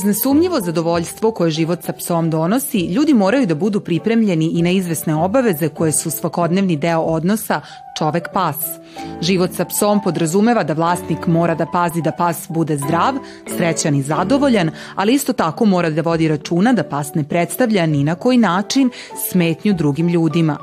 Uz 0.00 0.04
nesumnjivo 0.04 0.60
zadovoljstvo 0.60 1.30
koje 1.30 1.50
život 1.50 1.82
sa 1.84 1.92
psom 1.92 2.30
donosi, 2.30 2.78
ljudi 2.78 3.14
moraju 3.14 3.46
da 3.46 3.54
budu 3.54 3.80
pripremljeni 3.80 4.50
i 4.54 4.62
na 4.62 4.70
izvesne 4.70 5.14
obaveze 5.14 5.68
koje 5.68 5.92
su 5.92 6.10
svakodnevni 6.10 6.76
deo 6.76 7.00
odnosa 7.00 7.60
čovek-pas. 7.98 8.56
Život 9.20 9.50
sa 9.52 9.64
psom 9.64 10.00
podrazumeva 10.02 10.64
da 10.64 10.72
vlasnik 10.72 11.26
mora 11.26 11.54
da 11.54 11.66
pazi 11.66 12.02
da 12.02 12.12
pas 12.12 12.46
bude 12.48 12.76
zdrav, 12.76 13.14
srećan 13.56 13.94
i 13.94 14.02
zadovoljan, 14.02 14.70
ali 14.94 15.14
isto 15.14 15.32
tako 15.32 15.64
mora 15.64 15.90
da 15.90 16.02
vodi 16.02 16.28
računa 16.28 16.72
da 16.72 16.82
pas 16.82 17.14
ne 17.14 17.24
predstavlja 17.24 17.86
ni 17.86 18.04
na 18.04 18.14
koji 18.14 18.38
način 18.38 18.90
smetnju 19.30 19.74
drugim 19.74 20.08
ljudima. 20.08 20.58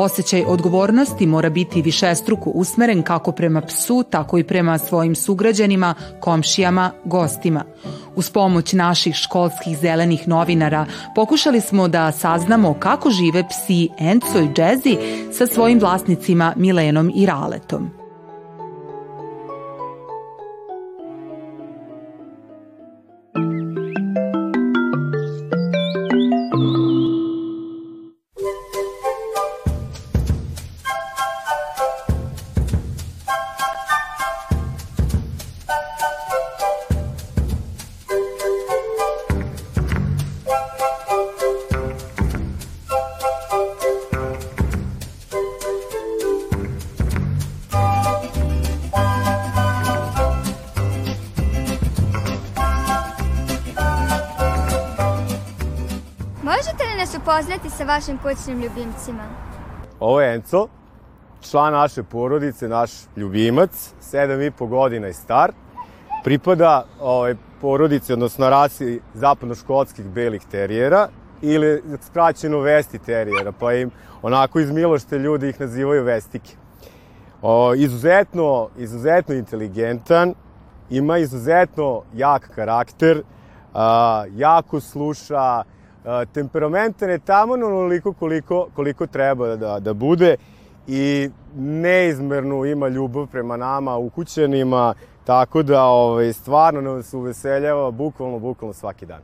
Osećaj 0.00 0.44
odgovornosti 0.46 1.26
mora 1.26 1.50
biti 1.50 1.82
višestruko 1.82 2.50
usmeren 2.50 3.02
kako 3.02 3.32
prema 3.32 3.60
psu, 3.60 4.04
tako 4.10 4.38
i 4.38 4.44
prema 4.44 4.78
svojim 4.78 5.14
sugrađanima, 5.14 5.94
komšijama, 6.20 6.90
gostima. 7.04 7.64
Uz 8.16 8.30
pomoć 8.30 8.72
naših 8.72 9.14
školskih 9.14 9.78
zelenih 9.78 10.28
novinara 10.28 10.86
pokušali 11.14 11.60
smo 11.60 11.88
da 11.88 12.12
saznamo 12.12 12.74
kako 12.74 13.10
žive 13.10 13.44
psi 13.48 13.88
Enco 13.98 14.38
i 14.38 14.54
Džezi 14.54 14.96
sa 15.32 15.46
svojim 15.46 15.80
vlasnicima 15.80 16.52
Milenom 16.56 17.12
i 17.14 17.26
Raletom. 17.26 17.97
Upoznati 57.28 57.70
sa 57.70 57.84
vašim 57.84 58.18
kućnim 58.18 58.60
ljubimcima? 58.60 59.22
Ovo 60.00 60.20
je 60.20 60.34
Enco, 60.34 60.68
član 61.50 61.72
naše 61.72 62.02
porodice, 62.02 62.68
naš 62.68 62.90
ljubimac, 63.16 63.92
7,5 64.02 64.68
godina 64.68 65.06
je 65.06 65.12
star. 65.12 65.52
Pripada 66.24 66.84
ovaj, 67.00 67.34
porodici, 67.60 68.12
odnosno 68.12 68.50
rasi 68.50 69.00
zapadnoškotskih 69.14 70.04
belih 70.04 70.42
terijera 70.50 71.08
ili 71.42 71.82
skraćeno 72.02 72.58
vesti 72.58 72.98
terijera, 72.98 73.52
pa 73.52 73.72
im 73.72 73.90
onako 74.22 74.60
iz 74.60 74.70
milošte 74.70 75.18
ljudi 75.18 75.48
ih 75.48 75.60
nazivaju 75.60 76.04
vestike. 76.04 76.56
O, 77.42 77.74
izuzetno, 77.74 78.68
izuzetno 78.76 79.34
inteligentan, 79.34 80.34
ima 80.90 81.18
izuzetno 81.18 82.02
jak 82.14 82.50
karakter, 82.54 83.22
a, 83.74 84.24
jako 84.34 84.80
sluša, 84.80 85.64
temperamentan 86.32 87.10
je 87.10 87.18
tamo 87.18 87.52
onoliko 87.52 88.12
koliko, 88.12 88.68
koliko 88.76 89.06
treba 89.06 89.56
da, 89.56 89.80
da 89.80 89.94
bude 89.94 90.36
i 90.86 91.30
neizmernu 91.56 92.64
ima 92.64 92.88
ljubav 92.88 93.26
prema 93.26 93.56
nama, 93.56 93.96
ukućenima, 93.96 94.94
tako 95.24 95.62
da 95.62 95.84
ovaj, 95.84 96.32
stvarno 96.32 96.80
nas 96.80 97.14
uveseljava 97.14 97.90
bukvalno, 97.90 98.38
bukvalno 98.38 98.72
svaki 98.72 99.06
dan. 99.06 99.20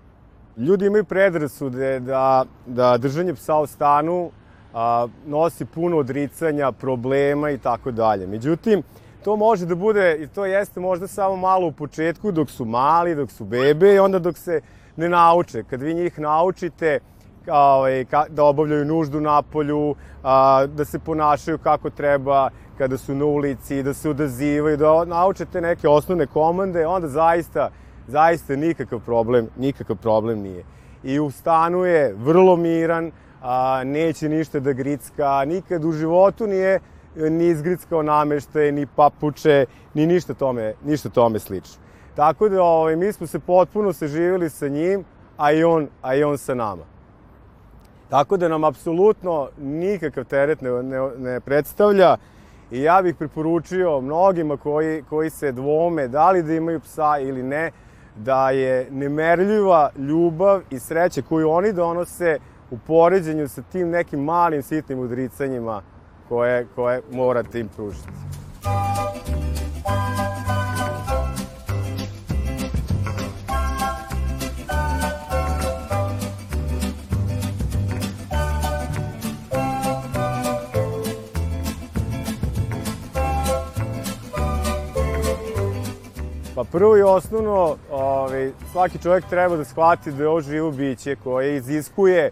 Ljudi 0.57 0.87
imaju 0.87 1.05
predrasude 1.05 2.01
da, 2.01 2.45
da 2.67 2.97
držanje 2.99 3.35
psa 3.35 3.57
u 3.57 3.67
stanu 3.67 4.31
a, 4.75 5.07
nosi 5.27 5.65
puno 5.65 5.97
odricanja, 5.97 6.73
problema 6.73 7.51
i 7.51 7.59
tako 7.59 7.91
dalje. 7.91 8.27
Međutim, 8.27 8.83
to 9.25 9.37
može 9.37 9.67
da 9.67 9.75
bude, 9.75 10.17
i 10.21 10.27
to 10.27 10.45
jeste 10.45 10.81
možda 10.81 11.07
samo 11.07 11.37
malo 11.37 11.67
u 11.67 11.73
početku, 11.73 12.33
dok 12.33 12.51
su 12.51 12.65
mali, 12.65 13.15
dok 13.15 13.31
su 13.31 13.45
bebe 13.45 13.95
i 13.95 13.99
onda 13.99 14.19
dok 14.19 14.39
se 14.39 14.61
ne 14.97 15.09
nauče. 15.09 15.63
Kad 15.63 15.83
vi 15.83 15.95
njih 15.95 16.19
naučite 16.19 17.01
ovaj, 17.53 18.05
da 18.29 18.45
obavljaju 18.45 18.85
nuždu 18.85 19.21
na 19.21 19.43
polju, 19.43 19.95
da 20.69 20.85
se 20.85 20.99
ponašaju 20.99 21.59
kako 21.59 21.91
treba 21.91 22.51
kada 22.79 22.99
su 22.99 23.15
na 23.15 23.25
ulici, 23.25 23.83
da 23.83 23.95
se 23.95 24.11
odazivaju, 24.11 24.77
da 24.77 25.05
naučite 25.05 25.61
neke 25.61 25.89
osnovne 25.89 26.27
komande, 26.27 26.87
onda 26.87 27.09
zaista, 27.09 27.71
zaista 28.07 28.57
nikakav 28.57 29.01
problem, 29.01 29.49
nikakav 29.57 29.97
problem 29.97 30.39
nije. 30.39 30.65
I 31.03 31.21
u 31.21 31.31
stanu 31.31 31.85
je 31.85 32.15
vrlo 32.19 32.57
miran, 32.57 33.11
a, 33.43 33.83
neće 33.85 34.29
ništa 34.29 34.61
da 34.61 34.73
gricka, 34.73 35.45
nikad 35.45 35.85
u 35.85 35.93
životu 35.93 36.47
nije 36.47 36.81
ni 37.17 37.47
izgrickao 37.47 38.03
nameštaj, 38.03 38.73
ni 38.73 38.87
papuče, 38.87 39.67
ni 39.95 40.07
ništa 40.07 40.35
tome, 40.35 40.75
ništa 40.85 41.09
tome 41.09 41.39
slično. 41.39 41.84
Tako 42.17 42.49
da 42.49 42.63
ovaj, 42.63 42.97
mi 42.97 43.13
smo 43.13 43.27
se 43.27 43.39
potpuno 43.39 43.93
saživili 43.93 44.51
sa 44.51 44.69
njim, 44.69 45.05
a 45.37 45.53
i 45.53 45.65
on, 45.65 45.89
a 46.03 46.15
i 46.15 46.25
on 46.25 46.39
sa 46.39 46.55
nama. 46.55 46.83
Tako 48.09 48.37
da 48.37 48.49
nam 48.49 48.65
apsolutno 48.65 49.49
nikakav 49.59 50.25
teret 50.25 50.61
ne, 50.61 50.71
ne, 50.71 50.99
ne 51.19 51.41
predstavlja 51.41 52.17
i 52.71 52.83
ja 52.83 53.03
bih 53.03 53.15
preporučio 53.15 54.01
mnogima 54.01 54.57
koji, 54.57 55.03
koji 55.03 55.31
se 55.31 55.53
dvome 55.53 56.09
da 56.09 56.31
li 56.31 56.43
da 56.43 56.55
imaju 56.55 56.81
psa 56.81 57.19
ili 57.19 57.43
ne, 57.43 57.71
da 58.17 58.51
je 58.51 58.89
nemerljiva 58.91 59.91
ljubav 59.99 60.61
i 60.71 60.79
sreća 60.79 61.23
koju 61.23 61.51
oni 61.51 61.73
donose 61.73 62.39
u 62.71 62.79
poređenju 62.87 63.49
sa 63.49 63.63
tim 63.63 63.91
nekim 63.91 64.25
malim 64.25 64.63
sitnim 64.63 64.99
udricanjima 64.99 65.83
koje, 66.29 66.67
koje 66.75 67.03
morate 67.13 67.61
im 67.61 67.69
pružiti. 67.69 68.09
Prvo 86.75 86.97
i 86.97 87.03
osnovno, 87.03 87.77
ovaj, 87.91 88.51
svaki 88.73 88.99
čovjek 88.99 89.25
treba 89.25 89.57
da 89.57 89.65
shvati 89.65 90.13
da 90.13 90.23
je 90.23 90.29
ovo 90.29 90.41
živo 90.41 90.71
biće 90.71 91.17
koje 91.25 91.57
iziskuje 91.57 92.31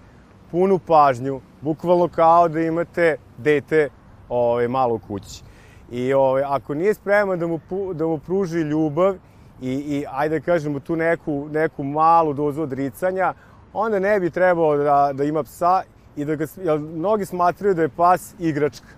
punu 0.50 0.78
pažnju, 0.78 1.40
bukvalno 1.60 2.08
kao 2.08 2.48
da 2.48 2.60
imate 2.60 3.16
dete 3.38 3.88
ovaj, 4.28 4.68
malo 4.68 4.94
u 4.94 4.98
kući. 4.98 5.42
I 5.90 6.12
ovaj, 6.12 6.42
ako 6.46 6.74
nije 6.74 6.94
spreman 6.94 7.38
da 7.38 7.46
mu, 7.46 7.60
da 7.94 8.06
mu 8.06 8.18
pruži 8.18 8.58
ljubav 8.58 9.14
i, 9.60 9.72
i 9.72 10.04
ajde 10.10 10.38
da 10.38 10.44
kažemo 10.44 10.80
tu 10.80 10.96
neku, 10.96 11.48
neku 11.50 11.84
malu 11.84 12.32
dozu 12.32 12.62
odricanja, 12.62 13.34
onda 13.72 13.98
ne 13.98 14.20
bi 14.20 14.30
trebao 14.30 14.76
da, 14.76 15.10
da 15.12 15.24
ima 15.24 15.42
psa 15.42 15.82
i 16.16 16.24
da 16.24 16.34
ga, 16.34 16.46
jer 16.56 16.78
mnogi 16.78 17.24
smatraju 17.24 17.74
da 17.74 17.82
je 17.82 17.88
pas 17.88 18.34
igračka. 18.38 18.88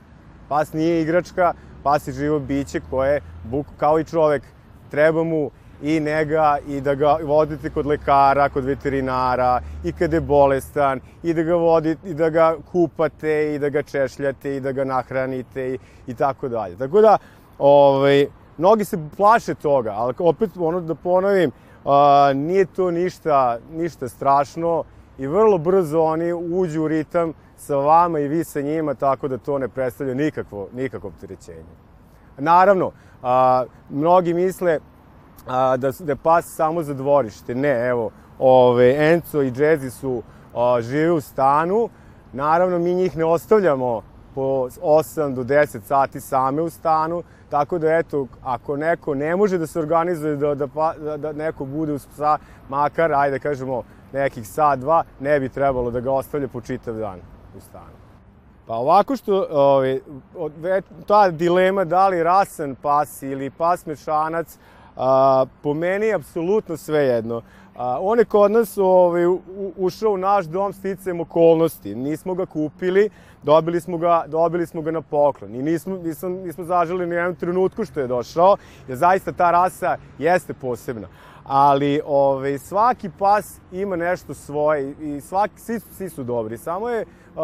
Pas 0.49 0.73
nije 0.73 1.03
igračka, 1.03 1.53
pas 1.83 2.09
je 2.09 2.13
živo 2.13 2.39
biće 2.39 2.81
koje, 2.91 3.21
buk, 3.45 3.67
kao 3.77 4.01
i 4.01 4.05
čovek, 4.05 4.43
treba 4.95 5.25
mu 5.25 5.51
i 5.83 6.01
nega 6.01 6.59
i 6.69 6.81
da 6.81 6.95
ga 6.95 7.17
vodite 7.23 7.71
kod 7.71 7.87
lekara, 7.87 8.49
kod 8.49 8.65
veterinara 8.65 9.61
i 9.85 9.93
kad 9.93 10.13
je 10.13 10.21
bolestan 10.21 11.01
i 11.23 11.35
da 11.35 11.43
ga 11.43 11.55
vodite 11.55 12.11
i 12.11 12.15
da 12.15 12.31
ga 12.31 12.55
kupate 12.73 13.55
i 13.55 13.59
da 13.59 13.69
ga 13.69 13.83
češljate 13.83 14.57
i 14.57 14.61
da 14.61 14.73
ga 14.73 14.85
nahranite 14.85 15.67
i, 15.75 15.79
i 16.07 16.15
tako 16.15 16.49
dalje. 16.49 16.79
Tako 16.79 17.01
da, 17.01 17.19
ovaj, 17.59 18.27
mnogi 18.59 18.85
se 18.85 18.99
plaše 19.17 19.55
toga, 19.55 19.93
ali 19.97 20.15
opet 20.19 20.51
ono 20.57 20.81
da 20.81 20.95
ponovim, 20.95 21.51
a, 21.85 22.33
nije 22.35 22.67
to 22.67 22.91
ništa, 22.91 23.59
ništa 23.73 24.09
strašno 24.09 24.85
i 25.19 25.27
vrlo 25.27 25.59
brzo 25.59 26.01
oni 26.01 26.33
uđu 26.33 26.83
u 26.83 26.89
ritam 26.89 27.33
sa 27.57 27.77
vama 27.77 28.19
i 28.19 28.29
vi 28.29 28.45
sa 28.45 28.61
njima, 28.61 28.95
tako 28.95 29.29
da 29.29 29.39
to 29.39 29.59
ne 29.59 29.69
predstavlja 29.69 30.15
nikakvo, 30.15 30.69
nikakvo 30.73 31.09
opterećenje. 31.09 31.75
Naravno, 32.39 32.93
a, 33.25 33.65
mnogi 33.91 34.35
misle 34.35 34.79
a, 35.47 35.77
da, 35.77 35.91
da 36.01 36.17
pas 36.17 36.45
samo 36.45 36.83
za 36.83 36.95
dvorište. 36.95 37.55
Ne, 37.55 37.89
evo, 37.89 38.11
ove, 38.39 39.13
Enco 39.13 39.43
i 39.43 39.51
Džezi 39.51 39.91
su 39.91 40.23
a, 40.55 40.81
žive 40.81 41.13
u 41.13 41.21
stanu. 41.21 41.89
Naravno, 42.33 42.79
mi 42.79 42.95
njih 42.95 43.17
ne 43.17 43.25
ostavljamo 43.25 44.03
po 44.35 44.69
8 44.83 45.35
do 45.35 45.45
10 45.45 45.81
sati 45.81 46.21
same 46.21 46.63
u 46.63 46.71
stanu, 46.71 47.23
tako 47.49 47.79
da 47.79 47.97
eto, 47.97 48.27
ako 48.43 48.77
neko 48.77 49.15
ne 49.15 49.37
može 49.37 49.59
da 49.59 49.67
se 49.67 49.79
organizuje 49.79 50.37
da, 50.37 50.55
da, 50.55 50.67
da, 50.99 51.17
da 51.17 51.33
neko 51.33 51.65
bude 51.65 51.93
uz 51.93 52.07
psa, 52.07 52.39
makar, 52.69 53.13
ajde 53.13 53.39
da 53.39 53.43
kažemo, 53.43 53.83
nekih 54.13 54.49
sat, 54.49 54.79
dva, 54.79 55.05
ne 55.21 55.41
bi 55.41 55.49
trebalo 55.49 55.91
da 55.91 56.01
ga 56.01 56.13
ostavlja 56.13 56.49
po 56.49 56.61
čitav 56.61 56.95
dan 56.95 57.19
u 57.57 57.61
stanu. 57.61 58.04
Pa 58.67 58.75
ovako 58.75 59.17
što, 59.17 59.47
ovaj, 59.51 60.01
ta 61.07 61.31
dilema 61.31 61.85
da 61.85 62.09
li 62.09 62.23
rasan 62.23 62.75
pas 62.83 63.23
ili 63.23 63.51
pas 63.51 63.87
mešanac, 63.87 64.59
a, 64.97 65.45
po 65.63 65.75
meni 65.75 66.07
je 66.07 66.15
apsolutno 66.15 66.77
sve 66.77 67.01
jedno. 67.05 67.43
A, 67.77 67.99
on 68.01 68.19
je 68.19 68.25
kod 68.25 68.51
nas 68.51 68.79
ovaj, 68.79 69.27
u, 69.27 69.41
ušao 69.77 70.13
u 70.13 70.17
naš 70.17 70.45
dom 70.45 70.73
sticajem 70.73 71.21
okolnosti. 71.21 71.95
Nismo 71.95 72.35
ga 72.35 72.47
kupili, 72.47 73.11
dobili 73.43 73.81
smo 73.81 73.99
ga, 73.99 74.25
dobili 74.27 74.67
smo 74.67 74.83
ga 74.83 74.91
na 74.91 75.01
poklon. 75.01 75.55
I 75.55 75.63
nismo, 75.63 75.97
nismo, 75.97 76.29
nismo 76.29 76.65
zaželi 76.65 77.07
ni 77.07 77.15
jednom 77.15 77.35
trenutku 77.35 77.85
što 77.85 78.01
je 78.01 78.07
došao, 78.07 78.57
jer 78.89 78.99
zaista 78.99 79.33
ta 79.33 79.51
rasa 79.51 79.97
jeste 80.19 80.55
posebna. 80.55 81.09
Ali 81.45 82.01
ovaj, 82.07 82.59
svaki 82.59 83.11
pas 83.19 83.61
ima 83.73 83.97
nešto 83.97 84.35
svoje 84.35 84.95
i 85.01 85.21
svaki, 85.21 85.61
svi, 85.61 85.81
svi 85.81 86.09
su 86.09 86.25
dobri. 86.25 86.59
Samo 86.59 86.89
je 86.89 87.03
uh, 87.03 87.43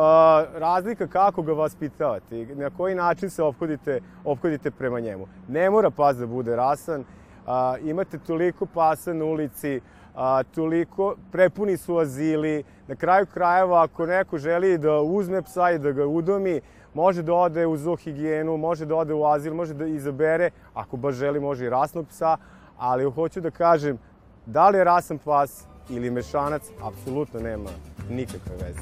razlika 0.55 1.06
kako 1.06 1.43
ga 1.43 1.52
vaspitavate 1.52 2.41
i 2.41 2.47
na 2.47 2.70
koji 2.70 2.94
način 2.94 3.31
se 3.31 3.43
ophodite, 3.43 4.00
ophodite 4.25 4.70
prema 4.70 5.00
njemu. 5.00 5.26
Ne 5.49 5.70
mora 5.70 5.91
pas 5.91 6.17
da 6.17 6.26
bude 6.26 6.56
rasan, 6.56 7.00
uh, 7.00 7.88
imate 7.88 8.19
toliko 8.19 8.67
pasa 8.67 9.12
na 9.12 9.25
ulici, 9.25 9.81
a, 10.14 10.43
toliko, 10.43 11.17
prepuni 11.32 11.76
su 11.76 11.99
azili, 11.99 12.64
na 12.88 12.94
kraju 12.94 13.26
krajeva 13.26 13.82
ako 13.82 14.06
neko 14.06 14.38
želi 14.38 14.79
da 14.79 15.00
uzme 15.00 15.43
psa 15.43 15.70
i 15.70 15.79
da 15.79 15.93
ga 15.93 16.06
udomi, 16.06 16.61
može 16.94 17.23
da 17.23 17.35
ode 17.35 17.67
u 17.67 17.76
zoohigijenu, 17.76 18.56
može 18.56 18.87
da 18.87 18.96
ode 18.96 19.14
u 19.14 19.25
azil, 19.25 19.55
može 19.55 19.75
da 19.75 19.87
izabere, 19.87 20.50
ako 20.75 20.96
baš 20.96 21.14
želi 21.14 21.41
može 21.41 21.67
i 21.67 21.70
rasnog 21.70 22.08
psa, 22.08 22.37
ali 22.81 23.11
hoću 23.11 23.41
da 23.41 23.50
kažem, 23.50 23.99
da 24.47 24.69
li 24.69 24.79
je 24.79 24.85
rasan 24.85 25.19
pas 25.19 25.65
ili 25.88 26.11
mešanac, 26.11 26.62
apsolutno 26.82 27.41
nema 27.41 27.71
nikakve 28.11 28.56
veze. 28.56 28.81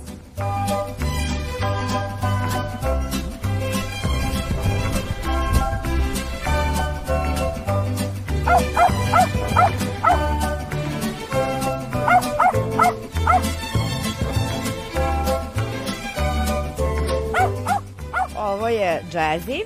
Ovo 18.36 18.68
je 18.68 19.02
Jazzy. 19.12 19.62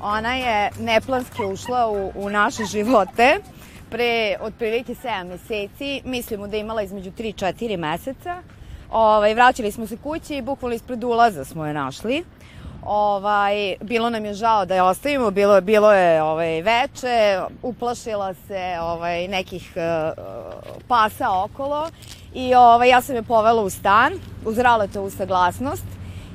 Ona 0.00 0.34
je 0.34 0.70
neplanski 0.80 1.44
ušla 1.44 1.90
u, 1.90 2.12
u 2.14 2.30
naše 2.30 2.64
živote 2.64 3.40
pre 3.90 4.36
otprilike 4.40 4.94
7 4.94 5.24
meseci. 5.24 6.02
Mislimo 6.04 6.46
da 6.48 6.56
je 6.56 6.60
imala 6.60 6.82
između 6.82 7.10
3-4 7.10 7.76
meseca. 7.76 8.42
Ovaj, 8.90 9.34
vraćali 9.34 9.72
smo 9.72 9.86
se 9.86 9.96
kući 9.96 10.36
i 10.36 10.42
bukvalno 10.42 10.74
ispred 10.74 11.04
ulaza 11.04 11.44
smo 11.44 11.66
je 11.66 11.74
našli. 11.74 12.24
Ovaj, 12.86 13.76
bilo 13.80 14.10
nam 14.10 14.24
je 14.24 14.34
žao 14.34 14.66
da 14.66 14.74
je 14.74 14.82
ostavimo, 14.82 15.30
bilo, 15.30 15.60
bilo 15.60 15.92
je 15.92 16.22
ovaj, 16.22 16.62
veče, 16.62 17.40
uplašila 17.62 18.34
se 18.34 18.78
ovaj, 18.80 19.28
nekih 19.28 19.72
uh, 19.76 20.24
pasa 20.88 21.42
okolo 21.44 21.90
i 22.34 22.54
ovaj, 22.54 22.88
ja 22.88 23.00
sam 23.00 23.16
je 23.16 23.22
povela 23.22 23.62
u 23.62 23.70
stan, 23.70 24.12
uz 24.44 24.58
u 25.00 25.10
saglasnost 25.10 25.84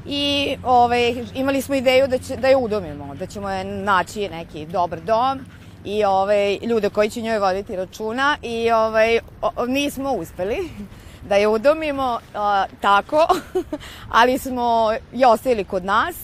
i 0.05 0.55
ovaj, 0.63 1.15
imali 1.35 1.61
smo 1.61 1.75
ideju 1.75 2.07
da, 2.07 2.17
će, 2.17 2.35
da 2.35 2.47
je 2.47 2.57
udomimo, 2.57 3.15
da 3.15 3.25
ćemo 3.25 3.49
je 3.49 3.63
naći 3.63 4.29
neki 4.29 4.65
dobar 4.65 4.99
dom 5.01 5.39
i 5.85 6.03
ovaj, 6.03 6.57
ljude 6.57 6.89
koji 6.89 7.09
će 7.09 7.21
njoj 7.21 7.39
voditi 7.39 7.75
računa 7.75 8.37
i 8.41 8.71
ovaj, 8.71 9.19
o, 9.41 9.65
nismo 9.65 10.11
uspeli 10.11 10.69
da 11.29 11.35
je 11.35 11.47
udomimo 11.47 12.19
a, 12.35 12.65
tako, 12.81 13.27
ali 14.19 14.37
smo 14.37 14.93
je 15.13 15.27
ostavili 15.27 15.63
kod 15.63 15.85
nas 15.85 16.15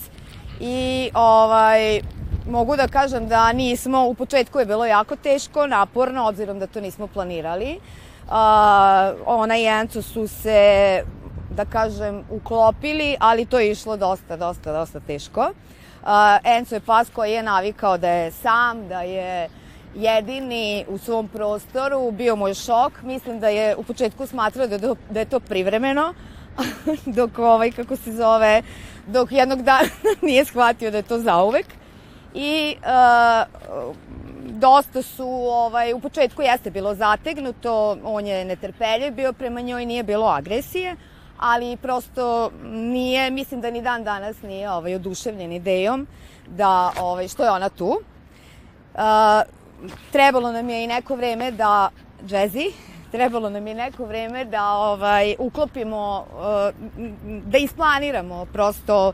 i 0.59 1.09
ovaj, 1.13 2.01
mogu 2.49 2.75
da 2.75 2.87
kažem 2.87 3.27
da 3.27 3.53
nismo, 3.53 4.05
u 4.05 4.13
početku 4.13 4.59
je 4.59 4.65
bilo 4.65 4.85
jako 4.85 5.15
teško, 5.15 5.67
naporno, 5.67 6.27
obzirom 6.27 6.59
da 6.59 6.67
to 6.67 6.81
nismo 6.81 7.07
planirali. 7.07 7.79
Uh, 8.27 8.33
ona 9.25 9.57
i 9.57 9.65
Enco 9.65 10.01
su 10.01 10.27
se 10.27 11.03
da 11.49 11.65
kažem, 11.65 12.23
uklopili, 12.29 13.15
ali 13.19 13.45
to 13.45 13.59
je 13.59 13.71
išlo 13.71 13.97
dosta, 13.97 14.37
dosta, 14.37 14.73
dosta 14.73 14.99
teško. 14.99 15.51
Uh, 16.07 16.13
Enzo 16.43 16.75
je 16.75 16.79
pas 16.79 17.09
koji 17.09 17.31
je 17.31 17.43
navikao 17.43 17.97
da 17.97 18.09
je 18.09 18.31
sam, 18.31 18.87
da 18.87 19.01
je 19.01 19.49
jedini 19.95 20.85
u 20.87 20.97
svom 20.97 21.27
prostoru, 21.27 22.11
bio 22.11 22.35
mu 22.35 22.47
je 22.47 22.53
šok. 22.53 23.01
Mislim 23.03 23.39
da 23.39 23.47
je 23.47 23.75
u 23.75 23.83
početku 23.83 24.27
smatrao 24.27 24.67
da 24.67 24.95
da 25.09 25.19
je 25.19 25.25
to 25.25 25.39
privremeno, 25.39 26.13
dok 27.17 27.39
ovaj, 27.39 27.71
kako 27.71 27.95
se 27.95 28.11
zove, 28.11 28.61
dok 29.07 29.31
jednog 29.31 29.61
dana 29.61 29.89
nije 30.27 30.45
shvatio 30.45 30.91
da 30.91 30.97
je 30.97 31.03
to 31.03 31.19
zauvek. 31.19 31.65
I 32.33 32.75
uh, 32.77 33.95
dosta 34.45 35.01
su, 35.01 35.27
ovaj, 35.51 35.93
u 35.93 35.99
početku 35.99 36.41
jeste 36.41 36.71
bilo 36.71 36.95
zategnuto, 36.95 37.97
on 38.03 38.27
je 38.27 38.45
netrpeljiv 38.45 39.13
bio 39.13 39.33
prema 39.33 39.61
njoj, 39.61 39.85
nije 39.85 40.03
bilo 40.03 40.27
agresije, 40.27 40.95
ali 41.39 41.77
prosto 41.77 42.51
nije, 42.63 43.31
mislim 43.31 43.61
da 43.61 43.71
ni 43.71 43.81
dan 43.81 44.03
danas 44.03 44.41
nije 44.41 44.71
ovaj, 44.71 44.95
oduševljen 44.95 45.51
idejom 45.51 46.07
da, 46.47 46.91
ovaj, 47.01 47.27
što 47.27 47.43
je 47.43 47.51
ona 47.51 47.69
tu. 47.69 47.87
Uh, 48.93 49.01
trebalo 50.11 50.51
nam 50.51 50.69
je 50.69 50.83
i 50.83 50.87
neko 50.87 51.15
vreme 51.15 51.51
da, 51.51 51.89
Jazzy, 52.23 52.71
trebalo 53.11 53.49
nam 53.49 53.67
je 53.67 53.75
neko 53.75 54.05
vreme 54.05 54.45
da 54.45 54.73
ovaj 54.73 55.35
uklopimo 55.39 56.25
uh, 56.31 56.75
da 57.43 57.57
isplaniramo 57.57 58.45
prosto 58.45 59.07
uh, 59.07 59.13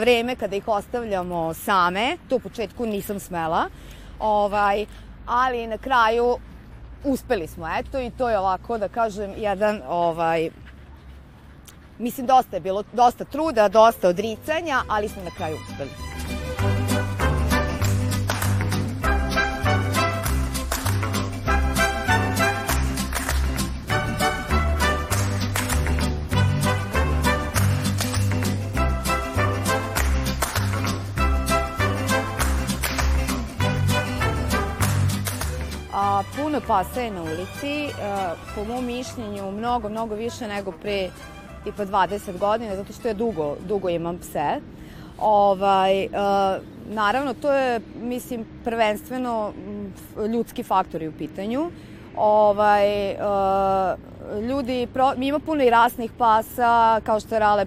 vreme 0.00 0.36
kada 0.36 0.56
ih 0.56 0.68
ostavljamo 0.68 1.54
same. 1.54 2.16
To 2.28 2.36
u 2.36 2.40
početku 2.40 2.86
nisam 2.86 3.20
smela. 3.20 3.68
Ovaj 4.18 4.86
ali 5.26 5.66
na 5.66 5.78
kraju 5.78 6.36
uspeli 7.04 7.46
smo 7.46 7.68
eto 7.78 8.00
i 8.00 8.10
to 8.10 8.30
je 8.30 8.38
ovako 8.38 8.78
da 8.78 8.88
kažem 8.88 9.32
jedan 9.36 9.82
ovaj 9.88 10.50
Mislim, 12.00 12.26
dosta 12.26 12.56
je 12.56 12.60
bilo, 12.60 12.84
dosta 12.92 13.24
truda, 13.24 13.68
dosta 13.68 14.08
odricanja, 14.08 14.82
ali 14.88 15.08
smo 15.08 15.22
na 15.22 15.30
kraju 15.30 15.56
uspeli. 15.56 15.90
A, 35.94 36.22
puno 36.36 36.60
pasa 36.66 37.00
je 37.00 37.10
na 37.10 37.22
ulici, 37.22 37.92
po 38.54 38.64
mom 38.64 38.86
mišljenju 38.86 39.50
mnogo, 39.50 39.88
mnogo 39.88 40.14
više 40.14 40.48
nego 40.48 40.72
pre 40.72 41.10
tipa 41.64 41.86
20 41.86 42.38
godina, 42.38 42.76
zato 42.76 42.92
što 42.92 43.08
ja 43.08 43.14
dugo, 43.14 43.56
dugo 43.68 43.88
imam 43.88 44.18
pse. 44.18 44.60
Ovaj, 45.18 46.04
uh, 46.04 46.10
naravno, 46.94 47.34
to 47.34 47.52
je, 47.52 47.80
mislim, 48.02 48.44
prvenstveno 48.64 49.52
ljudski 50.32 50.62
faktori 50.62 51.08
u 51.08 51.12
pitanju. 51.12 51.70
Ovaj, 52.16 53.10
uh, 53.10 54.40
ljudi, 54.48 54.86
pro, 54.94 55.12
ima 55.16 55.38
puno 55.38 55.64
i 55.64 55.70
rasnih 55.70 56.12
pasa, 56.18 57.00
kao 57.04 57.20
što 57.20 57.34
je 57.34 57.38
Rale 57.38 57.66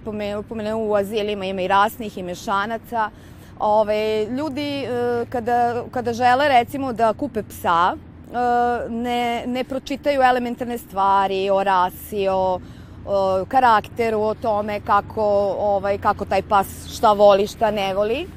pomenuo, 0.49 0.87
u 0.87 0.95
azilima 0.95 1.45
ima 1.45 1.61
i 1.61 1.67
rasnih 1.67 2.17
i 2.17 2.23
mešanaca. 2.23 3.09
Ove, 3.59 4.25
ljudi 4.25 4.85
uh, 4.85 5.29
kada, 5.29 5.83
kada 5.91 6.13
žele 6.13 6.47
recimo 6.47 6.93
da 6.93 7.13
kupe 7.13 7.43
psa, 7.43 7.95
ne, 8.89 9.43
ne 9.47 9.63
pročitaju 9.63 10.21
elementarne 10.21 10.77
stvari 10.77 11.49
o 11.49 11.63
rasi, 11.63 12.27
o, 12.27 12.59
o 13.05 13.45
karakteru, 13.47 14.21
o 14.21 14.33
tome 14.33 14.79
kako, 14.79 15.23
ovaj, 15.59 15.97
kako 15.97 16.25
taj 16.25 16.41
pas 16.41 16.67
šta 16.95 17.13
voli, 17.13 17.47
šta 17.47 17.71
ne 17.71 17.93
voli. 17.93 18.27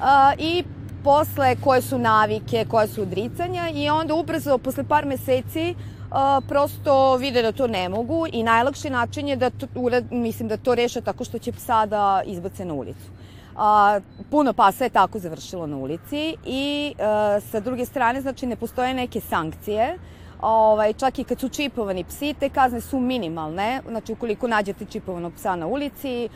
A, 0.00 0.32
I 0.38 0.64
posle 1.04 1.56
koje 1.64 1.82
su 1.82 1.98
navike, 1.98 2.64
koje 2.70 2.88
su 2.88 3.02
odricanja 3.02 3.68
i 3.68 3.90
onda 3.90 4.14
ubrzo, 4.14 4.58
posle 4.58 4.84
par 4.84 5.06
meseci, 5.06 5.74
a, 6.10 6.40
prosto 6.48 7.16
vide 7.16 7.42
da 7.42 7.52
to 7.52 7.66
ne 7.66 7.88
mogu 7.88 8.26
i 8.32 8.42
najlakši 8.42 8.90
način 8.90 9.28
je 9.28 9.36
da 9.36 9.50
to, 9.50 9.66
mislim 10.10 10.48
da 10.48 10.56
to 10.56 10.74
reše 10.74 11.00
tako 11.00 11.24
što 11.24 11.38
će 11.38 11.52
psa 11.52 11.86
da 11.86 12.22
izbace 12.26 12.64
na 12.64 12.74
ulicu. 12.74 13.10
A, 13.56 14.00
puno 14.30 14.52
pasa 14.52 14.84
je 14.84 14.90
tako 14.90 15.18
završilo 15.18 15.66
na 15.66 15.76
ulici 15.76 16.36
i 16.44 16.94
a, 16.98 17.40
sa 17.50 17.60
druge 17.60 17.84
strane, 17.84 18.20
znači, 18.20 18.46
ne 18.46 18.56
postoje 18.56 18.94
neke 18.94 19.20
sankcije 19.20 19.98
ovaj, 20.40 20.92
čak 20.92 21.18
i 21.18 21.24
kad 21.24 21.40
su 21.40 21.48
čipovani 21.48 22.04
psi, 22.04 22.34
te 22.40 22.48
kazne 22.48 22.80
su 22.80 23.00
minimalne. 23.00 23.82
Znači, 23.88 24.12
ukoliko 24.12 24.48
nađete 24.48 24.84
čipovanog 24.84 25.32
psa 25.34 25.56
na 25.56 25.66
ulici, 25.66 26.24
eh, 26.24 26.28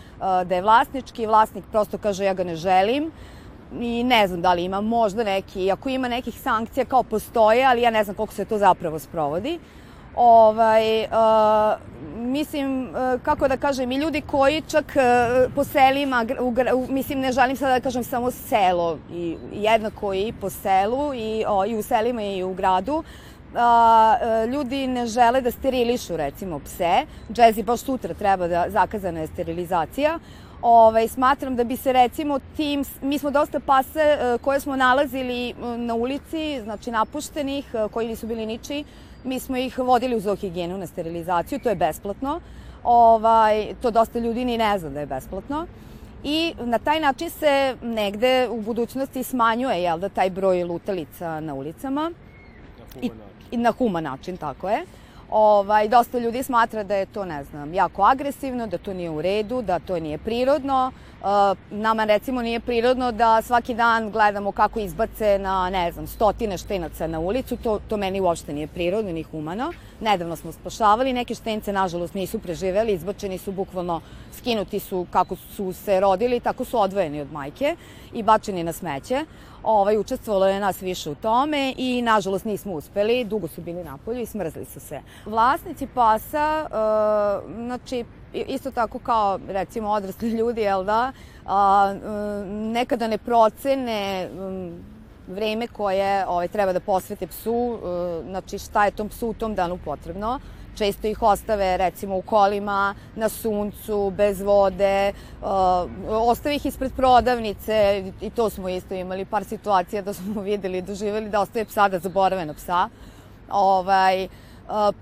da 0.45 0.55
je 0.55 0.63
vlasnički, 0.63 1.27
vlasnik 1.27 1.65
prosto 1.71 1.99
kaže 1.99 2.25
ja 2.25 2.35
ga 2.35 2.45
ne 2.45 2.57
želim, 2.57 3.13
i 3.81 4.05
ne 4.05 4.29
znam 4.29 4.43
da 4.43 4.53
li 4.53 4.65
ima 4.65 4.81
možda 4.81 5.25
neki, 5.25 5.71
ako 5.71 5.89
ima 5.89 6.09
nekih 6.09 6.41
sankcija 6.41 6.85
kao 6.85 7.03
postoje, 7.03 7.65
ali 7.65 7.83
ja 7.83 7.91
ne 7.91 8.05
znam 8.05 8.17
koliko 8.17 8.35
se 8.35 8.45
to 8.45 8.59
zapravo 8.59 8.99
sprovodi. 8.99 9.59
Ovaj, 10.17 11.03
uh, 11.05 11.09
mislim, 12.17 12.83
uh, 12.83 13.21
kako 13.23 13.49
da 13.49 13.57
kažem, 13.57 13.93
i 13.93 13.97
ljudi 13.97 14.21
koji 14.21 14.63
čak 14.69 14.85
uh, 14.85 15.53
po 15.55 15.65
selima, 15.65 16.27
u, 16.41 16.55
u, 16.75 16.87
mislim, 16.89 17.21
ne 17.21 17.33
želim 17.33 17.57
sada 17.57 17.73
da 17.73 17.81
kažem 17.81 18.05
samo 18.05 18.31
selo, 18.31 18.99
i 19.13 19.37
jednako 19.53 20.15
i 20.15 20.33
po 20.41 20.51
selu, 20.51 21.15
i, 21.15 21.45
o, 21.49 21.67
i 21.67 21.77
u 21.77 21.83
selima 21.83 22.23
i 22.23 22.43
u 22.43 22.55
gradu, 22.55 23.03
a, 23.55 24.17
e, 24.21 24.47
ljudi 24.47 24.87
ne 24.87 25.07
žele 25.07 25.41
da 25.41 25.51
sterilišu 25.51 26.17
recimo 26.17 26.59
pse. 26.59 27.07
Džezi 27.33 27.63
baš 27.63 27.81
sutra 27.81 28.15
treba 28.15 28.49
da 28.49 28.65
zakazana 28.69 29.21
je 29.21 29.27
sterilizacija. 29.27 30.19
Ovaj, 30.63 31.09
smatram 31.09 31.57
da 31.57 31.65
bi 31.65 31.77
se 31.77 31.93
recimo 31.93 32.39
tim, 32.57 32.85
mi 33.03 33.19
smo 33.19 33.31
dosta 33.31 33.61
pase 33.61 34.01
e, 34.01 34.39
koje 34.39 34.61
smo 34.61 34.77
nalazili 34.77 35.55
na 35.77 35.95
ulici, 35.95 36.61
znači 36.63 36.91
napuštenih, 36.91 37.75
koji 37.91 38.09
nisu 38.09 38.27
bili 38.27 38.47
niči, 38.47 38.85
mi 39.25 39.41
smo 39.41 39.57
ih 39.57 39.79
vodili 39.79 40.17
u 40.17 40.21
zoohigijenu 40.21 40.79
na 40.79 40.87
sterilizaciju, 40.87 41.59
to 41.59 41.69
je 41.69 41.75
besplatno. 41.75 42.41
Ovaj, 42.85 43.75
to 43.83 43.91
dosta 43.91 44.19
ljudi 44.19 44.45
ni 44.45 44.59
ne 44.59 44.79
zna 44.79 44.91
da 44.91 45.01
je 45.01 45.07
besplatno. 45.07 45.67
I 46.25 46.55
na 46.59 46.79
taj 46.79 47.01
način 47.01 47.31
se 47.31 47.77
negde 47.83 48.49
u 48.51 48.61
budućnosti 48.61 49.23
smanjuje 49.25 49.83
jel 49.83 49.99
da, 49.99 50.09
taj 50.09 50.31
broj 50.31 50.65
lutalica 50.65 51.41
na 51.41 51.55
ulicama. 51.55 52.11
Na 52.79 52.85
human 52.95 53.19
način. 53.19 53.30
I, 53.51 53.57
na 53.57 53.73
human 53.73 54.05
način, 54.05 54.37
tako 54.37 54.71
je. 54.71 54.85
Ovaj, 55.31 55.89
dosta 55.89 56.19
ljudi 56.19 56.43
smatra 56.43 56.83
da 56.83 56.95
je 56.95 57.07
to, 57.07 57.25
ne 57.25 57.45
znam, 57.45 57.75
jako 57.75 58.03
agresivno, 58.03 58.67
da 58.67 58.79
to 58.79 58.95
nije 58.95 59.11
u 59.11 59.23
redu, 59.23 59.63
da 59.63 59.79
to 59.79 59.99
nije 60.01 60.19
prirodno. 60.19 60.93
Uh, 61.21 61.27
nama 61.71 62.05
recimo 62.05 62.43
nije 62.43 62.61
prirodno 62.61 63.13
da 63.13 63.43
svaki 63.43 63.75
dan 63.75 64.11
gledamo 64.11 64.53
kako 64.53 64.81
izbace 64.81 65.39
na, 65.39 65.71
ne 65.71 65.93
znam, 65.93 66.07
stotine 66.07 66.59
štenaca 66.59 67.07
na 67.07 67.21
ulicu, 67.21 67.57
to, 67.57 67.79
to 67.89 67.97
meni 67.97 68.21
uopšte 68.21 68.53
nije 68.53 68.67
prirodno 68.67 69.13
ni 69.13 69.23
humano. 69.23 69.73
Nedavno 70.01 70.37
smo 70.37 70.53
spašavali, 70.53 71.13
neke 71.13 71.35
štence 71.35 71.73
nažalost 71.73 72.15
nisu 72.15 72.39
preživeli, 72.39 72.93
izbačeni 72.93 73.39
su 73.39 73.53
bukvalno, 73.53 74.01
skinuti 74.33 74.81
su 74.81 75.07
kako 75.11 75.37
su 75.37 75.73
se 75.73 76.01
rodili, 76.01 76.41
tako 76.41 76.65
su 76.65 76.81
odvojeni 76.81 77.21
od 77.21 77.33
majke 77.33 77.77
i 78.13 78.23
bačeni 78.23 78.65
na 78.65 78.73
smeće. 78.73 79.25
Ovaj, 79.63 79.99
učestvovalo 79.99 80.47
je 80.47 80.61
nas 80.61 80.83
više 80.83 81.11
u 81.11 81.15
tome 81.15 81.75
i 81.77 82.03
nažalost 82.03 82.45
nismo 82.45 82.73
uspeli, 82.73 83.25
dugo 83.25 83.49
su 83.49 83.61
bili 83.61 83.85
na 83.85 83.99
polju 84.05 84.21
i 84.21 84.27
smrzli 84.27 84.65
su 84.65 84.81
se. 84.81 85.01
Vlasnici 85.27 85.87
pasa, 85.95 86.67
uh, 86.67 87.55
znači 87.55 88.05
isto 88.33 88.71
tako 88.71 88.99
kao 88.99 89.39
recimo 89.49 89.91
odrasli 89.91 90.31
ljudi, 90.39 90.61
jel 90.61 90.85
da, 90.85 91.13
a, 91.47 91.95
nekada 92.49 93.09
ne 93.09 93.19
procene 93.19 94.29
vreme 95.29 95.67
koje 95.67 96.27
ovaj, 96.29 96.49
treba 96.49 96.73
da 96.73 96.81
posvete 96.81 97.27
psu, 97.27 97.79
znači 98.29 98.59
šta 98.59 98.85
je 98.85 98.91
tom 98.91 99.09
psu 99.09 99.29
u 99.29 99.35
tom 99.35 99.55
danu 99.55 99.79
potrebno. 99.85 100.41
Često 100.81 101.07
ih 101.07 101.23
ostave 101.23 101.77
recimo 101.77 102.17
u 102.17 102.23
kolima, 102.23 102.95
na 103.17 103.29
suncu, 103.29 104.13
bez 104.17 104.41
vode, 104.43 105.13
uh, 105.43 105.49
ostave 106.09 106.57
ih 106.57 106.67
ispred 106.67 106.93
prodavnice 106.97 108.05
i 108.21 108.31
to 108.31 108.51
smo 108.51 108.69
isto 108.69 108.95
imali 108.95 109.25
par 109.25 109.45
situacija 109.45 110.03
da 110.03 110.13
smo 110.13 110.41
videli, 110.51 110.83
doživeli 110.83 111.29
da 111.29 111.41
ostave 111.41 111.65
psa 111.65 111.89
da 111.89 111.99
zaborave 111.99 112.47
na 112.47 112.55
psa. 112.55 112.89
Ovaj, 113.51 114.25
uh, 114.25 114.31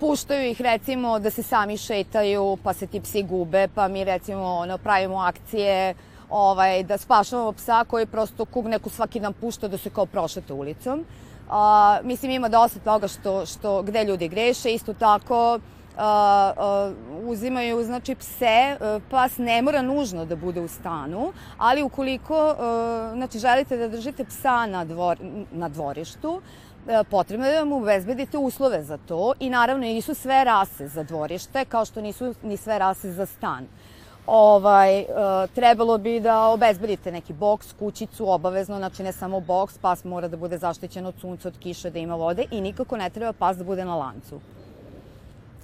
puštaju 0.01 0.51
ih 0.51 0.61
recimo 0.61 1.19
da 1.19 1.31
se 1.31 1.43
sami 1.43 1.77
šetaju, 1.77 2.59
pa 2.63 2.73
se 2.75 2.87
ti 2.87 3.01
psi 3.01 3.23
gube, 3.23 3.69
pa 3.75 3.89
mi 3.89 4.05
recimo 4.05 4.43
ono, 4.45 4.79
pravimo 4.79 5.19
akcije 5.19 5.95
ovaj, 6.31 6.83
da 6.83 6.99
spašavamo 6.99 7.53
psa 7.53 7.85
koji 7.85 8.07
prosto 8.07 8.45
kug 8.45 8.67
neku 8.67 8.91
svaki 8.91 9.21
dan 9.21 9.33
pušta 9.33 9.69
da 9.69 9.79
se 9.79 9.91
kao 9.91 10.07
prošete 10.07 10.53
ulicom. 10.53 11.05
A, 11.51 11.99
mislim, 12.03 12.31
ima 12.31 12.49
dosta 12.49 12.81
toga 12.81 13.09
što, 13.09 13.47
što, 13.47 13.83
gde 13.83 14.05
ljudi 14.05 14.29
greše, 14.29 14.73
isto 14.73 14.95
tako 14.95 15.59
a, 15.97 16.53
a, 16.57 16.93
uzimaju 17.23 17.85
znači 17.85 18.15
pse, 18.15 18.77
pas 19.11 19.39
ne 19.39 19.63
mora 19.63 19.83
nužno 19.83 20.25
da 20.25 20.37
bude 20.37 20.61
u 20.61 20.69
stanu, 20.69 21.33
ali 21.59 21.83
ukoliko 21.83 22.55
a, 22.59 23.13
znači 23.15 23.39
želite 23.39 23.77
da 23.77 23.89
držite 23.89 24.25
psa 24.25 24.67
na, 24.67 24.85
dvor, 24.85 25.19
na 25.53 25.69
dvorištu, 25.69 26.41
E, 26.89 27.05
potrebno 27.05 27.47
je 27.47 27.59
da 27.59 27.65
mu 27.65 27.77
obezbedite 27.77 28.39
uslove 28.39 28.83
za 28.83 28.97
to 28.97 29.33
i 29.41 29.51
naravno 29.51 29.83
nisu 29.83 30.15
sve 30.15 30.45
rase 30.45 30.89
za 30.89 31.03
dvorište 31.03 31.65
kao 31.65 31.85
što 31.85 32.01
nisu 32.01 32.35
ni 32.43 32.57
sve 32.57 32.79
rase 32.79 33.13
za 33.13 33.27
stan. 33.27 33.67
Ovaj, 34.31 34.99
e, 35.01 35.07
trebalo 35.55 35.99
bi 35.99 36.21
da 36.21 36.49
obezbedite 36.49 37.13
neki 37.13 37.33
boks, 37.33 37.73
kućicu, 37.79 38.31
obavezno, 38.31 38.77
znači 38.77 39.03
ne 39.03 39.13
samo 39.13 39.41
boks, 39.41 39.79
pas 39.79 40.05
mora 40.05 40.29
da 40.29 40.37
bude 40.37 40.59
zaštićen 40.59 41.07
od 41.07 41.15
sunca, 41.21 41.49
od 41.49 41.59
kiše, 41.59 41.91
da 41.91 41.99
ima 41.99 42.15
vode 42.15 42.45
i 42.51 42.61
nikako 42.61 42.97
ne 42.97 43.11
treba 43.11 43.33
pas 43.33 43.57
da 43.57 43.65
bude 43.65 43.85
na 43.85 43.97
lancu. 43.97 44.41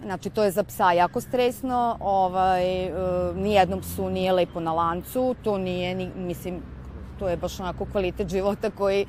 Znači, 0.03 0.31
to 0.31 0.45
je 0.45 0.51
za 0.51 0.65
psa 0.65 0.93
jako 0.93 1.21
stresno, 1.21 1.97
ovaj, 2.01 2.85
e, 2.85 2.93
nijednom 3.35 3.81
psu 3.81 4.11
nije 4.11 4.33
lepo 4.33 4.61
na 4.61 4.73
lancu, 4.73 5.35
to 5.45 5.59
nije, 5.59 5.95
ni, 5.95 6.11
mislim, 6.17 6.63
to 7.19 7.29
je 7.29 7.37
baš 7.37 7.61
onako 7.61 7.85
kvalitet 7.93 8.29
života 8.29 8.71
koji 8.71 9.07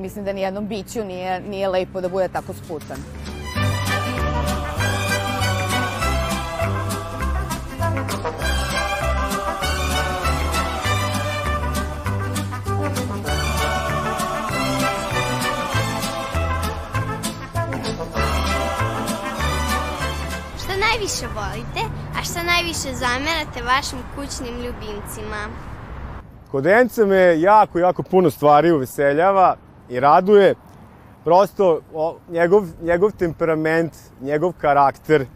mislim 0.00 0.24
da 0.24 0.32
nijednom 0.32 0.68
biću 0.68 1.04
nije, 1.04 1.40
nije 1.40 1.68
lepo 1.68 2.00
da 2.00 2.08
bude 2.08 2.28
tako 2.28 2.52
sputan. 2.54 2.96
Volite, 21.60 21.80
a 22.18 22.24
šta 22.24 22.42
najviše 22.42 22.94
zamerate 22.94 23.62
vašim 23.62 23.98
kućnim 24.14 24.54
ljubimcima? 24.54 25.48
Kod 26.50 26.66
Enca 26.66 27.06
me 27.06 27.40
jako, 27.40 27.78
jako 27.78 28.02
puno 28.02 28.30
stvari 28.30 28.72
uveseljava 28.72 29.56
i 29.88 30.00
raduje. 30.00 30.54
Prosto 31.24 31.80
o, 31.94 32.16
njegov, 32.30 32.64
njegov 32.82 33.10
temperament, 33.10 33.92
njegov 34.20 34.52
karakter, 34.60 35.26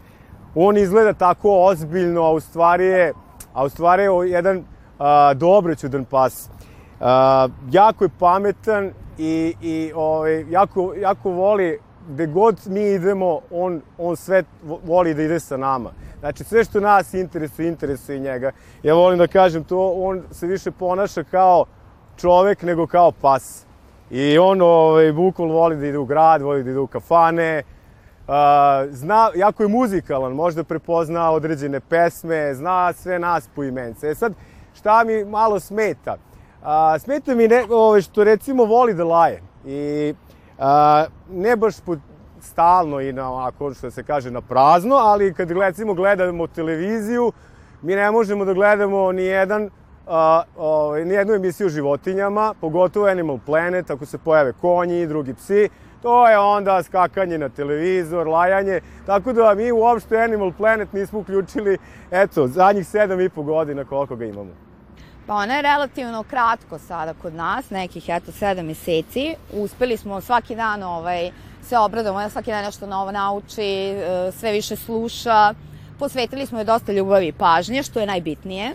on 0.55 0.77
izgleda 0.77 1.13
tako 1.13 1.65
ozbiljno, 1.65 2.21
a 2.21 2.31
u 2.31 2.39
stvari 2.39 2.85
je, 2.85 3.13
a 3.53 3.65
u 3.65 3.69
stvari 3.69 4.03
je 4.03 4.31
jedan 4.31 4.63
a, 4.99 5.33
dobroćudan 5.33 6.05
pas. 6.05 6.49
A, 6.99 7.47
jako 7.71 8.03
je 8.03 8.09
pametan 8.19 8.91
i, 9.17 9.55
i 9.61 9.91
ovaj, 9.95 10.45
jako, 10.49 10.93
jako 10.97 11.29
voli 11.29 11.79
gde 12.09 12.27
god 12.27 12.59
mi 12.65 12.81
idemo, 12.81 13.39
on, 13.51 13.81
on 13.97 14.15
sve 14.15 14.43
voli 14.63 15.13
da 15.13 15.21
ide 15.21 15.39
sa 15.39 15.57
nama. 15.57 15.91
Znači, 16.19 16.43
sve 16.43 16.63
što 16.63 16.79
nas 16.79 17.13
interesuje, 17.13 17.67
interesuje 17.67 18.19
njega. 18.19 18.51
Ja 18.83 18.93
volim 18.93 19.19
da 19.19 19.27
kažem 19.27 19.63
to, 19.63 19.91
on 19.95 20.23
se 20.31 20.47
više 20.47 20.71
ponaša 20.71 21.23
kao 21.23 21.65
čovek 22.17 22.61
nego 22.61 22.87
kao 22.87 23.11
pas. 23.11 23.65
I 24.11 24.37
on, 24.37 24.61
ovaj, 24.61 25.11
bukval 25.11 25.47
voli 25.47 25.75
da 25.75 25.85
ide 25.85 25.97
u 25.97 26.05
grad, 26.05 26.41
voli 26.41 26.63
da 26.63 26.69
ide 26.69 26.79
u 26.79 26.87
kafane, 26.87 27.63
Uh, 28.27 28.33
zna, 28.91 29.29
jako 29.35 29.63
je 29.63 29.69
muzikalan, 29.69 30.33
možda 30.33 30.63
prepozna 30.63 31.31
određene 31.31 31.79
pesme, 31.79 32.53
zna 32.53 32.93
sve 32.93 33.19
nas 33.19 33.49
po 33.55 33.63
imence. 33.63 34.09
E 34.09 34.15
sad, 34.15 34.33
šta 34.73 35.03
mi 35.03 35.25
malo 35.25 35.59
smeta? 35.59 36.15
Uh, 36.61 36.67
smeta 37.01 37.35
mi 37.35 37.47
ne, 37.47 37.63
ovaj, 37.69 38.01
što 38.01 38.23
recimo 38.23 38.65
voli 38.65 38.93
da 38.93 39.03
laje. 39.03 39.41
I 39.65 40.13
a, 40.13 40.24
ne 41.29 41.55
baš 41.55 41.79
po, 41.79 41.95
stalno 42.41 43.01
i 43.01 43.13
na, 43.13 43.47
ako 43.47 43.73
što 43.73 43.91
se 43.91 44.03
kaže, 44.03 44.31
na 44.31 44.41
prazno, 44.41 44.95
ali 44.95 45.33
kad 45.33 45.51
recimo 45.51 45.93
gledamo 45.93 46.47
televiziju, 46.47 47.31
mi 47.81 47.95
ne 47.95 48.11
možemo 48.11 48.45
da 48.45 48.53
gledamo 48.53 49.11
ni 49.11 49.23
jedan 49.23 49.69
a, 50.07 50.43
o, 50.57 50.95
ni 50.95 51.13
jednu 51.13 51.33
emisiju 51.33 51.67
o 51.67 51.69
životinjama, 51.69 52.53
pogotovo 52.61 53.05
Animal 53.07 53.39
Planet, 53.45 53.91
ako 53.91 54.05
se 54.05 54.17
pojave 54.17 54.53
konji 54.61 55.01
i 55.01 55.07
drugi 55.07 55.33
psi, 55.33 55.69
to 56.01 56.27
je 56.27 56.37
onda 56.37 56.83
skakanje 56.83 57.37
na 57.37 57.49
televizor, 57.49 58.27
lajanje, 58.27 58.81
tako 59.05 59.33
da 59.33 59.53
mi 59.55 59.71
uopšte 59.71 60.21
Animal 60.21 60.51
Planet 60.57 60.93
nismo 60.93 61.19
uključili, 61.19 61.77
eto, 62.11 62.47
zadnjih 62.47 62.87
sedam 62.87 63.21
i 63.21 63.29
po 63.29 63.43
godina 63.43 63.85
koliko 63.85 64.15
ga 64.15 64.25
imamo. 64.25 64.64
Pa 65.27 65.33
ona 65.33 65.55
je 65.55 65.61
relativno 65.61 66.23
kratko 66.23 66.79
sada 66.79 67.13
kod 67.13 67.33
nas, 67.33 67.69
nekih 67.69 68.03
eto 68.07 68.31
sedam 68.31 68.65
meseci. 68.65 69.35
Uspeli 69.53 69.97
smo 69.97 70.21
svaki 70.21 70.55
dan 70.55 70.83
ovaj, 70.83 71.31
se 71.63 71.77
obradamo, 71.77 72.21
ja 72.21 72.29
svaki 72.29 72.51
dan 72.51 72.63
nešto 72.63 72.87
novo 72.87 73.11
nauči, 73.11 73.61
e, 73.61 74.31
sve 74.39 74.51
više 74.51 74.75
sluša. 74.75 75.53
Posvetili 75.99 76.45
smo 76.45 76.57
je 76.57 76.65
dosta 76.65 76.91
ljubavi 76.91 77.27
i 77.27 77.31
pažnje, 77.31 77.83
što 77.83 77.99
je 77.99 78.05
najbitnije. 78.05 78.71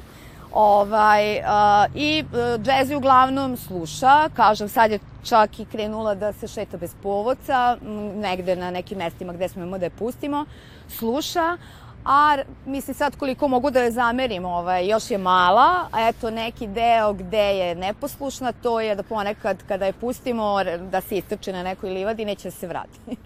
Ovaj, 0.53 1.41
a, 1.47 1.87
I 1.95 2.19
e, 2.19 2.37
Jazzy 2.59 2.97
uglavnom 2.97 3.57
sluša, 3.57 4.29
kažem, 4.37 4.69
sad 4.69 4.91
je 4.91 4.99
čak 5.25 5.59
i 5.59 5.65
krenula 5.65 6.15
da 6.15 6.33
se 6.33 6.49
šeta 6.49 6.77
bez 6.77 6.95
povodca, 7.03 7.77
negde 8.15 8.57
na 8.57 8.71
nekim 8.71 8.99
mestima 8.99 9.33
gde 9.33 9.49
smo 9.49 9.63
imamo 9.63 9.79
da 9.79 9.87
je 9.87 9.91
pustimo, 9.91 10.45
sluša, 10.89 11.57
a 12.05 12.39
mislim 12.67 12.95
sad 12.95 13.17
koliko 13.17 13.49
mogu 13.49 13.71
da 13.71 13.81
je 13.81 13.91
zamerim, 13.91 14.45
ovaj, 14.45 14.89
još 14.89 15.11
je 15.11 15.19
mala, 15.19 15.89
a 15.93 16.09
eto 16.09 16.31
neki 16.31 16.67
deo 16.67 17.13
gde 17.13 17.57
je 17.59 17.75
neposlušna, 17.75 18.53
to 18.53 18.81
je 18.81 18.95
da 18.95 19.03
ponekad 19.03 19.57
kada 19.69 19.87
je 19.87 19.93
pustimo 19.93 20.65
da 20.91 21.01
se 21.01 21.19
istrče 21.19 21.53
na 21.53 21.63
nekoj 21.63 21.91
livadi, 21.91 22.25
neće 22.25 22.49
da 22.49 22.51
se 22.51 22.67
vrati. 22.67 22.99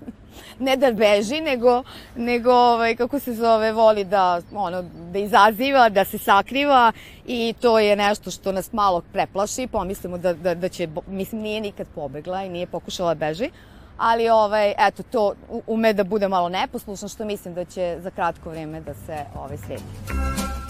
ne 0.59 0.77
da 0.77 0.93
beži, 0.93 1.41
nego, 1.41 1.83
nego 2.17 2.53
ovaj, 2.53 2.97
kako 2.97 3.19
se 3.19 3.35
zove, 3.35 3.73
voli 3.73 4.05
da, 4.05 4.41
ono, 4.55 4.83
da 5.13 5.19
izaziva, 5.19 5.89
da 5.89 6.05
se 6.05 6.19
sakriva 6.19 6.93
i 7.27 7.55
to 7.61 7.79
je 7.79 7.97
nešto 7.97 8.31
što 8.31 8.53
nas 8.53 8.73
malo 8.73 9.03
preplaši, 9.13 9.67
pomislimo 9.67 10.19
da, 10.19 10.33
da, 10.33 10.55
da 10.55 10.69
će, 10.69 10.89
mislim, 11.07 11.43
nije 11.43 11.61
nikad 11.61 11.87
pobegla 11.95 12.45
i 12.45 12.49
nije 12.49 12.67
pokušala 12.67 13.15
da 13.15 13.27
beži, 13.27 13.51
ali 13.99 14.29
ovaj, 14.29 14.75
eto, 14.79 15.03
to 15.03 15.35
ume 15.67 15.93
da 15.93 16.05
bude 16.05 16.29
malo 16.29 16.49
neposlušan, 16.49 17.09
što 17.09 17.25
mislim 17.25 17.55
da 17.55 17.65
će 17.65 17.97
za 18.01 18.11
kratko 18.11 18.51
vreme 18.51 18.81
da 18.81 18.95
se 18.95 19.19
ovaj, 19.35 19.57
sredi. 19.57 20.64